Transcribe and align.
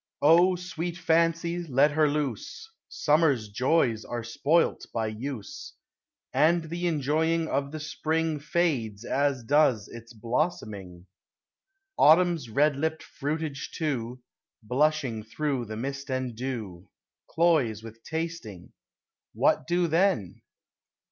O 0.23 0.55
sweet 0.55 0.97
Fancy! 0.97 1.63
let 1.63 1.91
her 1.91 2.07
loose; 2.09 2.67
Summer's 2.89 3.49
joys 3.49 4.03
are 4.03 4.23
spoilt 4.23 4.87
by 4.91 5.05
use, 5.05 5.75
And 6.33 6.63
the 6.71 6.87
enjoying 6.87 7.47
of 7.47 7.71
the 7.71 7.79
Spring 7.79 8.39
Fades 8.39 9.05
as 9.05 9.43
does 9.43 9.87
its 9.87 10.13
blossoming: 10.13 11.05
Autumn's 11.99 12.49
red 12.49 12.77
lipped 12.77 13.03
fruitage 13.03 13.69
too, 13.75 14.23
Blushing 14.63 15.21
through 15.21 15.65
the 15.65 15.77
mist 15.77 16.09
and 16.09 16.35
dew, 16.35 16.89
Cloys 17.29 17.83
with 17.83 18.01
tasting. 18.03 18.73
What 19.33 19.67
do 19.67 19.85
then 19.87 20.41